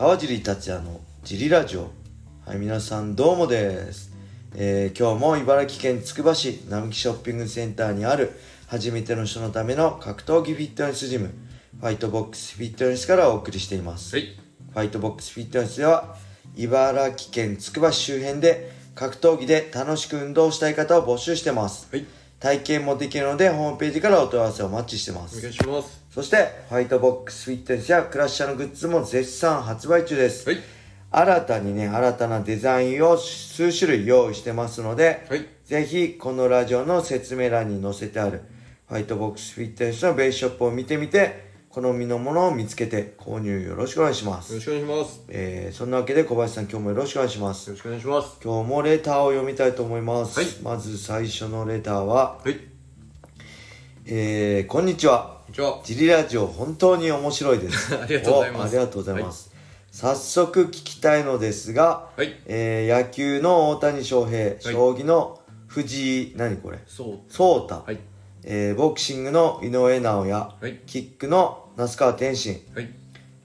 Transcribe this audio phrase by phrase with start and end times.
[0.00, 1.90] 川尻達也のジリラジオ。
[2.46, 4.10] はい皆さんどうもです、
[4.54, 8.32] えー今日も茨城県つくば市並木ショッピングセンターにある
[8.66, 11.34] 初めての人のための格闘技フィットネスジム
[11.78, 14.28] ファイトボックスフィットネスからお送りしています、はい。
[14.72, 16.16] ファイトボックスフィットネスでは
[16.56, 21.94] 茨城県つくば市周辺で格闘技で楽しく運動したい方を募集してます。
[21.94, 22.06] はい。
[22.38, 25.36] 体験もできるのでホームページからお問い合わせをお待ちしてます。
[25.36, 30.58] お願いしますそしてファイトボックスフィットネスやクラッシャーのグッズも絶賛発売中です、はい。
[31.12, 35.46] 新たにね新たなデザインを数種類用意してますので、はい。
[35.64, 38.42] ぜひこのラジオの説明欄に載せてある
[38.88, 44.52] ファイトボックスフィットネスのベースショップを見てみて好みのものを見つけて購入よろしくお願いします。
[44.52, 45.16] よろしくお願いします。
[45.18, 47.70] よえー、そんなわけで小林さん今日もよろしくお願いします。
[47.70, 48.36] ろしくお願いします。
[48.42, 50.48] 今日もレターを読みたいと思います、はい。
[50.64, 52.58] まず最初のレターは、はい。
[54.06, 55.38] えー、こんにちは。
[55.38, 55.80] こんにちは。
[55.84, 57.94] ジリラジオ本当に面白いです。
[57.98, 58.60] ありがとうございます。
[58.60, 59.52] おありがとうございます、
[59.90, 62.40] 早速聞きたいのですが、はい。
[62.46, 66.78] えー野球の大谷翔平、将棋の藤井何これ？
[66.86, 67.32] そう。
[67.32, 67.98] 聡太、はい。
[68.44, 70.80] えーボクシングの井上尚弥、はい。
[70.86, 72.60] キックの那須川天心。
[72.74, 72.88] はい。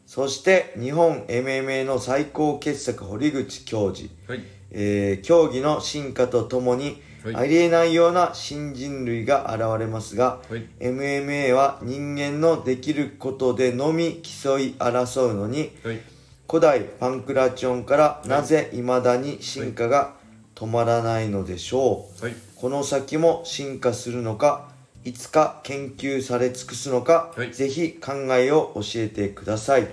[0.05, 4.43] そして日本 MMA の最高傑作堀口教授、はい。
[4.71, 7.35] えー競技の進化とともに、はい。
[7.35, 10.65] ありえないような新人類が現れますが、はい。
[10.79, 15.99] MMA は人間のできることでのみ競い争うのにはい。
[16.47, 20.13] 古代パンクラチョンからなぜ未だに進化が
[20.53, 22.35] 止まらないのでしょう、はい。
[22.55, 24.69] この先も進化するのか
[25.03, 27.51] いつか研究され尽くすのか、はい。
[27.51, 29.87] ぜひ考えを教えてください。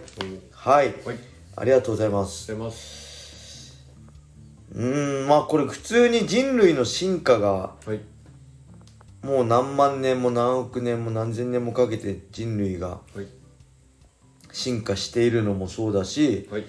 [0.50, 0.86] はい。
[1.04, 1.18] はい。
[1.56, 3.01] ありがとうございます
[4.74, 8.00] うーんまあこれ普通に人類の進化がはい。
[9.24, 13.26] もう何万年も何億年も何千年もかけて人類がはい。
[14.52, 16.64] 進化しているのもそうだし、はい。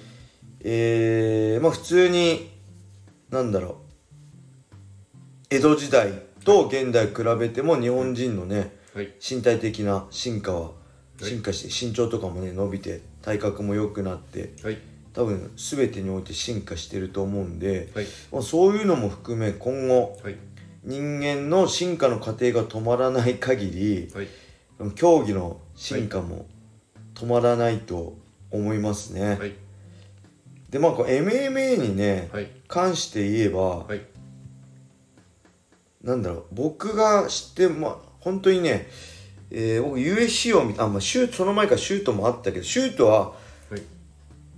[0.62, 2.50] えー、まあ普通に
[3.30, 3.76] なんだろう。
[5.50, 6.12] 江戸時代
[6.46, 9.14] と現代比べても日本人のねはい。
[9.20, 10.72] 身体的な進化は
[11.22, 11.26] い。
[11.26, 14.78] 進化して身長とかもね伸びて体格も良くなってはい
[15.14, 18.06] 多分全てにおいて進化してると思うんで、はい。
[18.32, 20.36] まあ、そういうのも含め今後はい。
[20.84, 24.28] 人間の進化の過程が止まらない限りはい。
[24.96, 26.48] 競技の進化も
[27.14, 28.18] 止まらないと
[28.52, 29.54] 思いますね、はい。
[30.70, 32.50] でまあこう MMA にね、はい。
[32.68, 34.02] 関して言えば、はい。
[36.04, 38.88] なんだろう僕が知ってまあ本当にね、
[39.52, 43.43] えー僕 USC を見たあ、まあ、シュートその前からシュートもあったけどシュートははい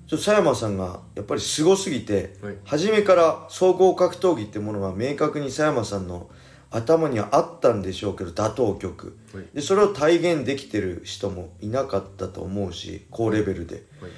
[0.07, 2.55] ちょっと佐山さんがやっぱりすごすぎて、はい。
[2.63, 6.29] 初めから総合格闘技ってものが明確に佐山さんの
[6.69, 9.17] 頭にはあったんでしょうけど打倒曲。
[9.33, 9.45] はい。
[9.53, 13.83] でそれを体現できてる人もいなかったと思うし高レベルで。
[14.01, 14.11] はい。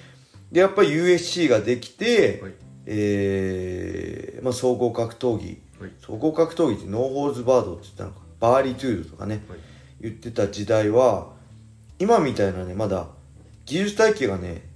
[0.52, 2.53] でやっぱり USC ができて、はい。
[2.86, 5.62] えーまあ、総合格闘技。
[5.80, 5.92] はい。
[6.00, 8.18] 総合格闘技ってノーホーズバードって言ったのか。
[8.40, 9.59] バーリトゥードとかね、はい。
[10.02, 11.30] 言ってた時代は
[12.00, 13.08] 今みたいなねまだ
[13.66, 14.66] 技術体系がね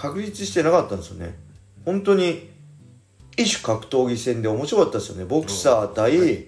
[0.00, 1.36] 確立してなかったんですよね。
[1.84, 2.48] 本当に
[3.36, 5.24] 一種格闘技戦で面白かったですよね。
[5.24, 6.46] ボクサー対、はい。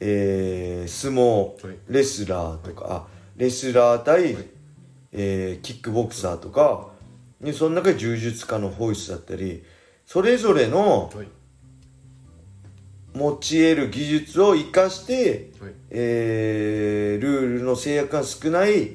[0.00, 1.76] えー相撲、はい。
[1.88, 4.46] レスラーとか、あレスラー対、はい
[5.12, 6.88] えーキックボクサーとか
[7.40, 9.62] でその中で柔術家のホイスだったり
[10.06, 11.26] それぞれのはい。
[13.14, 15.72] 持ち得る技術を生かして、はい。
[15.90, 18.92] えールールの制約が少ない、はい。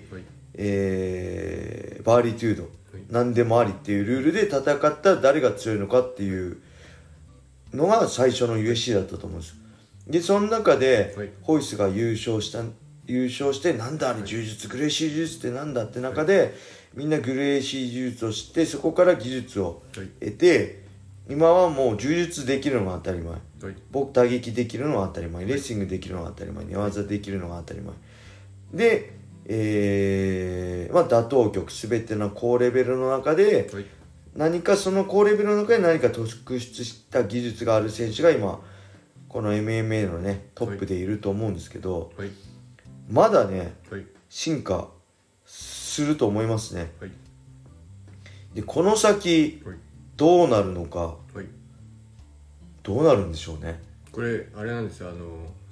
[0.55, 2.69] えーバーリトゥード、
[3.09, 6.57] 何でもありっていうルールで戦ったら誰が強いのかっていう
[7.73, 9.49] のが最初の USC だったと思うんです。
[9.51, 9.55] よ
[10.07, 11.29] でその中で、はい。
[11.41, 12.63] ホイスが優勝した
[13.05, 16.55] 優勝してなんだあれ柔術グレーシー柔術ってなんだって中で、
[16.93, 20.07] みんなグレーシー柔術を知ってそこから技術をはい。
[20.19, 20.83] 得て
[21.29, 23.31] 今はもう柔術できるのが当たり前。
[23.33, 23.41] はい。
[23.91, 25.45] 僕打撃できるのが当たり前。
[25.45, 26.65] レッシングできるのが当たり前。
[26.65, 27.93] 寝技できるのが当たり前。
[28.73, 29.16] で、
[29.49, 33.85] えーまあ、打倒局全ての高レベルの中ではい。
[34.35, 38.59] 何かその高レベルの中で何か突出した技術がある選手が今
[39.29, 42.29] この MMA のねトップでいると思うんですけど、はい。
[43.09, 44.05] まだねはい。
[44.29, 44.89] 進化
[45.45, 46.91] すると思いますね。
[46.99, 47.11] はい。
[48.53, 49.77] でこの先はい。
[50.17, 51.45] どうなるのかはい。
[52.83, 53.79] どうなるんでしょうね。
[54.11, 55.25] これあれなんですよあの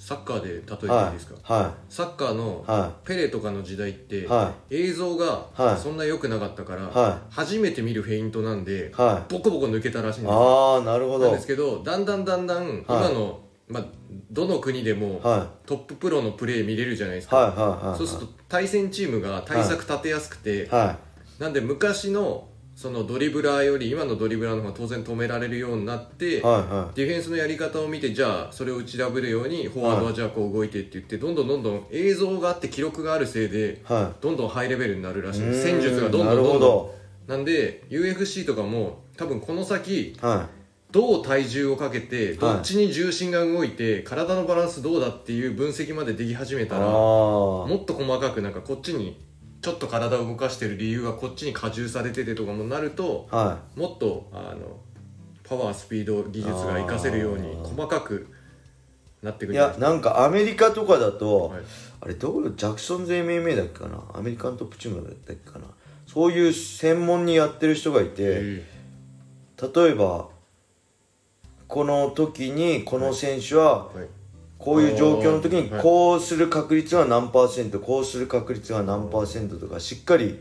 [0.06, 1.38] サッカーで例えていいはですか、い。
[1.42, 2.64] はサッカーの
[3.04, 5.58] ペレとかの時代って、は映像はい。
[5.58, 8.94] がそんな良くなかったから、は初めて見るフェイントなんで、
[9.30, 10.76] ボコボコ抜けたらしいんですよ。
[10.78, 11.26] ああなるほど。
[11.26, 13.86] なんですけどだんだんだんだん今の、まあ、
[14.30, 20.98] どの国でもはトッププロのプレー見れるじゃないですいか、そうすると対戦チームが対策立てやすくて、は
[21.40, 33.86] なんで昔のそのドリブラーより今のドリブラーの方が当然止められるようになって、はいはディフェンスのやり方を見てじゃあそれを打ち破るようにフォワードはじゃあこう動いてって言ってどんどんどんどん映像があって記録があるせいでい。
[33.86, 35.40] はどんどんハイレベルになるらしい。
[35.40, 36.94] い戦術がどんどんどんど
[37.28, 37.32] ん。
[37.32, 40.50] なんで UFC とかも多分この先は
[40.92, 49.20] どう体重をかけてどっちに重心が動いて体のバランスどうだっていう分析まででき始めいたらあもっと細かくなんかこっちに
[49.66, 54.78] ちょっと体を動かしてる理由がこっちに荷重されててとかもなるとあはもっとあの
[55.44, 58.28] パワースピード技術が活かせるように細かく
[59.24, 61.62] なってくいいるんじゃないやなんかアメリカとかだと、はい。
[62.00, 64.04] あれどこジャクソンズ MMA だっけかな？
[64.14, 65.66] アメリカントップチームだっけかな？
[66.06, 68.66] そういう専門にやってる人がいてえ
[69.76, 70.30] 例えば
[71.68, 74.08] この時にこの選手はーはい
[74.58, 75.82] こういう状況の時にはい。
[75.82, 80.40] こうする確率は何パーセントこうする確率は何パーセントとかしっかり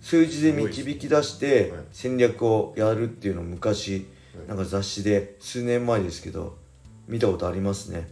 [0.00, 1.80] 数字で導き出してはい。
[1.92, 4.06] 戦略をやるっていうのを昔
[4.36, 4.48] はい。
[4.48, 6.56] なんか雑誌で数年前ですけど
[7.08, 8.08] 見たことありますね。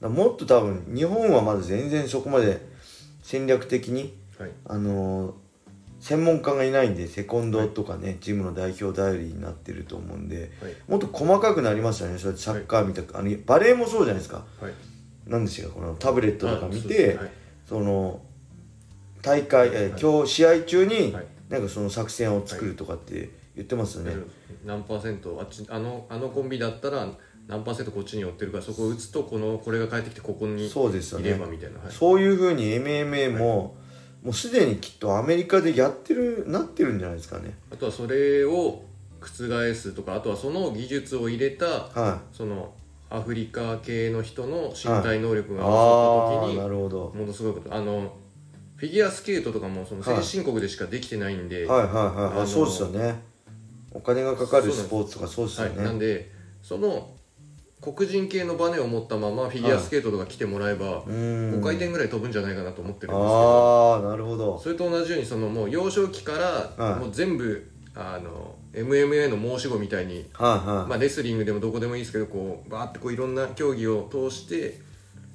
[0.00, 2.60] もっと多分日本はまだ全然そこまで
[3.22, 4.50] 戦略的にはい。
[4.66, 5.43] あのー
[6.04, 10.74] 専門家がいないんでセコンドとかね、チームの代表頼りになってると思うんではい。
[10.86, 12.18] もっと細かくなりますよね。
[12.18, 14.44] それサッカーみたく、あのバレーもそうじゃないですか。
[14.60, 14.72] はい。
[15.26, 17.18] なんですよこのタブレットとか見て
[17.66, 18.20] その
[19.22, 21.26] 大会、え今日試合中に、はい。
[21.48, 24.14] なんかその作戦を作るとかって言ってますよね、
[24.64, 27.08] 何パーセントあっちあのあのコンビだったら
[27.46, 31.30] 何パーセントこっちに寄ってるからそこを打つとこのこれが返ってきてここにそうですよね。
[31.30, 33.76] 入ればみたいな、はい、そういうふうに MMA も、
[34.24, 37.54] もうすでにきっとアメリカでやってるなってるんじゃないですかね。
[37.70, 38.82] あとはそれを
[39.20, 42.72] 覆すとかあとはその技術を入れたはその
[43.10, 47.12] アフリカ系の人の身体能力いが合わった時になるほど。
[47.14, 47.74] ものすごいこと。
[47.74, 48.16] あの
[48.76, 50.16] フィギュアスケートとかもそのはい。
[50.16, 53.22] 先進国でしかできてないんで、はいはいはいあのあそうですよね。
[53.92, 56.30] お金がかかるスポーツとかそうですよはい、ね、なんで
[56.62, 57.10] その
[57.92, 61.60] 黒人系のバネを持ったままフィギュアスケートとか来てもらえば、うーん。
[61.60, 64.02] 5回転ぐらい飛ぶんじゃないかなと思ってるんですけど。
[64.02, 64.58] ああなるほど。
[64.58, 66.32] それと同じようにそのもう幼少期か
[66.78, 67.00] らはい。
[67.00, 74.80] もう全部あの MMA の申し子みたいに、はいはい、まあ、レスリングでもどこでもいいですけどこうバーってこういろんな競技を通して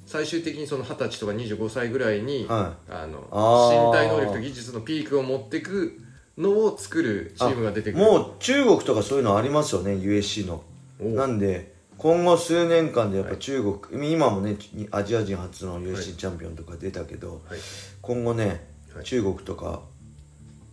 [0.06, 6.00] 最終的にその二十歳とか25歳ぐらいに、はあの身体能力と技術のピークを持っていく
[6.36, 8.04] のを作るチームが出てくる。
[8.04, 10.64] もう中国とかそういうのありますよね USC の
[11.00, 14.56] おなんで今後数年間でやっぱ中国、今もね
[14.90, 17.58] アジア人初の USC チャンピオンとか出たけど、はい。
[18.00, 19.04] 今後ね、はい。
[19.04, 19.82] 中国とか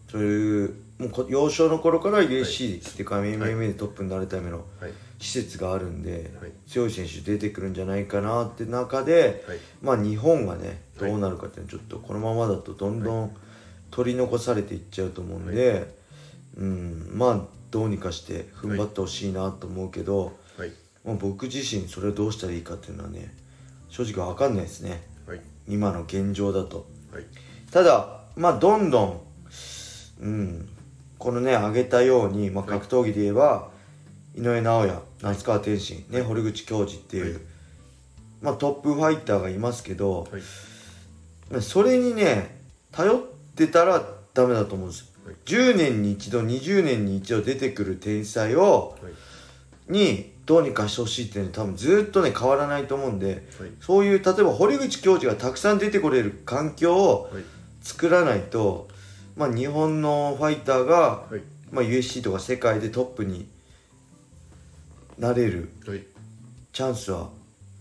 [0.09, 4.91] そういうもうこ幼少の頃から USC っていうか MMA でトップになるためのはい。
[5.19, 6.51] 施設があるんで、はい。
[6.65, 9.57] 強い選手出てくるんじゃないかなって中で、はい。
[9.81, 11.13] まあ日本がねどはい。
[11.13, 13.35] うなるかっていうのはちょっとこのままだとどんどん
[13.91, 15.93] 取り残されていっちゃうと思うんで、
[16.55, 20.71] うんまあどうにかして踏ん張ってほしいなと思うけど、はい
[21.07, 23.33] まあ、僕自身それをどうしたらいいかっていうのはね
[23.87, 25.01] 正直分かんないですね。
[25.25, 25.41] はい。
[25.65, 26.85] 今の現状だと。
[27.13, 27.23] はい。
[27.71, 29.21] ただまあどんどん
[30.19, 30.69] うん
[31.17, 33.69] このね挙げたように、まあ、格闘技で言えば、
[34.35, 37.43] 井上尚弥那須川天心、ね堀口恭司っていう、はい。
[38.41, 41.61] まあ、トップファイターがいますけど、はい。
[41.61, 42.59] それにね
[42.91, 43.21] 頼っ
[43.55, 45.35] てたらダメだと思うんですよ、はい。
[45.45, 49.13] 10年に一度20年に一度出てくる天才をはい。
[49.91, 53.69] にどうにかしてほしいっていうのは多分ずっとね変わらないと思うんではい。
[53.81, 57.43] そういう例えば堀口教授がたくさん出てこれる環境をはい。
[57.81, 58.87] 作らないと、
[59.37, 61.41] まあ、日本のファイターが、はい。
[61.71, 63.47] まあ、USC とか世界でトップに
[65.17, 66.03] なれるはい。
[66.71, 67.29] チャンスは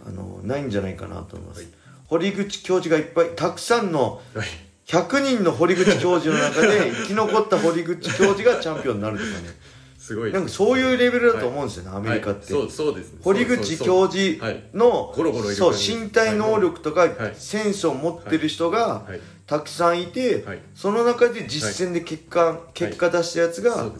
[0.04, 1.70] あのないんじゃないかなと思います、はい。
[2.08, 4.48] 堀口教授がいっぱいたくさんのはい。
[4.86, 9.36] 100人の堀口教授の中で生き残った堀口教授がチャンピオンになるとかね
[10.06, 12.62] すごいなんかそういうレベルだと思うんですよね、アメリカって、はい。
[12.62, 13.12] そうそうです。
[13.14, 14.62] ね堀口教授はい。
[14.72, 15.12] の
[15.52, 17.34] そう身体能力とかはい。
[17.34, 19.20] センスを持ってる人がはい。
[19.48, 20.60] たくさんいて、はい。
[20.76, 23.90] その中で実戦で結果、結果出したやつが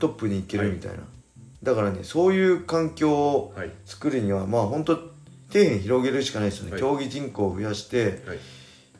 [0.00, 0.98] トップに行けるみたいな、
[1.62, 3.70] だからねそういう環境をはい。
[3.84, 5.06] 作るにはまあ本当底
[5.52, 6.80] 辺広げるしかないですよね、はい。
[6.80, 8.38] 競技人口を増やしてはい。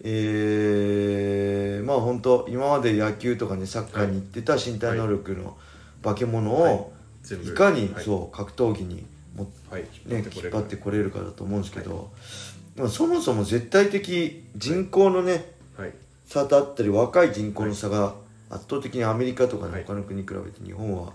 [0.05, 5.57] えー、まあ本当今まで野球とかねサッカーに行ってた身体能力の
[6.03, 6.93] 化け物を
[7.25, 7.55] い。
[7.55, 8.05] かにはい。
[8.05, 9.07] そう格闘技に
[9.37, 9.83] もはい。
[10.07, 11.21] ね、引っ張ってこれるか。
[11.21, 12.11] だと思うんですけど、
[12.77, 15.95] でもそもそも絶対的人口のねはい。
[16.27, 18.15] 差だったり若い人口の差が
[18.51, 19.85] 圧倒的にアメリカとかねはい。
[19.85, 21.13] 他の国に比べて日本は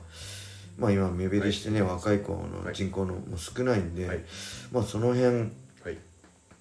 [0.77, 1.91] まあ今目減りしてね、はい。
[1.91, 2.75] 若い子のはい。
[2.75, 4.23] 人口のも少ないんで、はい。
[4.71, 5.43] まあその辺は
[5.89, 5.97] い。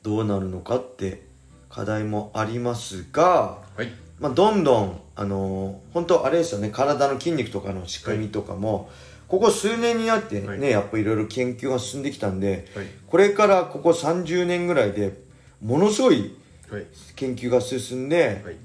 [0.02, 1.26] どうなるのかって
[1.68, 8.90] 課題もありますが、はいまあ、どんどん、あのー本当あれですよね体の筋肉とかの仕組みとかも、
[9.28, 10.70] ここ数年になってね、はい。
[10.70, 12.86] やっぱいろいろ研究が進んできたんで、はい。
[13.06, 15.18] これからここ30年ぐらいで
[15.62, 16.36] ものすごい
[16.70, 16.86] はい。
[17.14, 18.56] 研究が進んで、はい。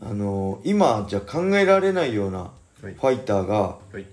[0.00, 2.38] あのー今じゃ考えられないような
[2.82, 2.94] はい。
[2.94, 4.04] ファイターがはい。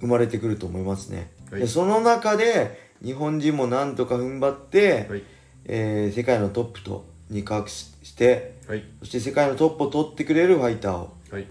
[0.00, 1.60] 生まれてくると思いますね、はい。
[1.60, 5.22] でその中で日本人もなんとか踏ん張って、はい。
[5.66, 8.84] えー世界のトップと肉薄してはい。
[9.00, 11.46] そして世界のトップを取ってくれるファイターを、はい。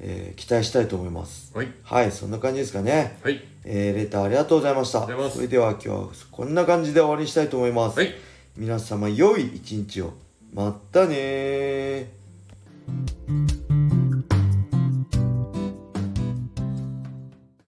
[0.00, 1.52] えー期待したいと思います。
[1.54, 1.68] はい。
[1.82, 3.18] はいそんな感じですかね。
[3.22, 3.42] はい。
[3.64, 5.06] えーレターありがとうございました。
[5.30, 8.14] それでは今日はこんな感じで終わりにしたいと思います、はい。
[8.56, 10.14] 皆様良い一日を。
[10.52, 12.10] またねー